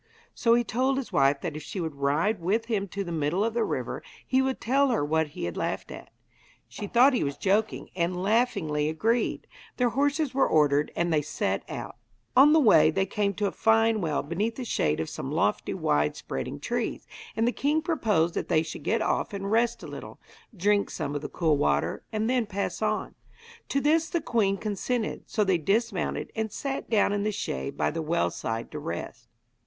So 0.33 0.55
he 0.55 0.63
told 0.63 0.97
his 0.97 1.13
wife 1.13 1.41
that 1.41 1.55
if 1.55 1.61
she 1.61 1.79
would 1.79 1.93
ride 1.93 2.39
with 2.41 2.65
him 2.65 2.87
to 2.87 3.03
the 3.03 3.11
middle 3.11 3.43
of 3.45 3.53
the 3.53 3.63
river 3.63 4.01
he 4.25 4.41
would 4.41 4.59
tell 4.59 4.89
her 4.89 5.05
what 5.05 5.27
he 5.37 5.43
had 5.43 5.55
laughed 5.55 5.91
at. 5.91 6.09
She 6.67 6.87
thought 6.87 7.13
he 7.13 7.23
was 7.23 7.37
joking, 7.37 7.91
and 7.95 8.23
laughingly 8.23 8.89
agreed; 8.89 9.45
their 9.77 9.89
horses 9.89 10.33
were 10.33 10.47
ordered 10.49 10.91
and 10.95 11.13
they 11.13 11.21
set 11.21 11.61
out. 11.69 11.97
[Illustration: 12.33 12.33
THE 12.33 12.33
KING 12.33 12.33
LAUGHS 12.33 12.33
AT 12.33 12.33
THE 12.33 12.33
BILLYGOAT] 12.33 12.41
On 12.41 12.53
the 12.53 12.69
way 12.71 12.91
they 12.91 13.05
came 13.05 13.33
to 13.35 13.45
a 13.45 13.51
fine 13.51 14.01
well 14.01 14.23
beneath 14.23 14.55
the 14.55 14.65
shade 14.65 14.99
of 14.99 15.07
some 15.11 15.31
lofty, 15.31 15.73
wide 15.75 16.15
spreading 16.15 16.59
trees, 16.59 17.05
and 17.35 17.47
the 17.47 17.51
king 17.51 17.83
proposed 17.83 18.33
that 18.33 18.49
they 18.49 18.63
should 18.63 18.81
get 18.81 19.03
off 19.03 19.33
and 19.35 19.51
rest 19.51 19.83
a 19.83 19.87
little, 19.87 20.19
drink 20.57 20.89
some 20.89 21.13
of 21.13 21.21
the 21.21 21.29
cool 21.29 21.57
water, 21.57 22.01
and 22.11 22.27
then 22.27 22.47
pass 22.47 22.81
on. 22.81 23.13
To 23.69 23.79
this 23.79 24.09
the 24.09 24.19
queen 24.19 24.57
consented; 24.57 25.25
so 25.29 25.43
they 25.43 25.59
dismounted 25.59 26.31
and 26.35 26.51
sat 26.51 26.89
down 26.89 27.13
in 27.13 27.21
the 27.21 27.31
shade 27.31 27.77
by 27.77 27.91
the 27.91 28.01
well 28.01 28.31
side 28.31 28.71
to 28.71 28.79
rest. 28.79 29.27